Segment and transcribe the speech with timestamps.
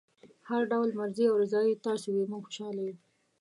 [0.47, 2.95] هر ډول مرضي او رضای تاسو وي موږ خوشحاله یو.